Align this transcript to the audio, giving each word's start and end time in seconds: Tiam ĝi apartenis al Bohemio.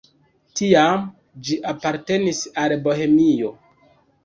Tiam 0.61 1.03
ĝi 1.49 1.59
apartenis 1.73 2.41
al 2.65 2.77
Bohemio. 2.89 3.55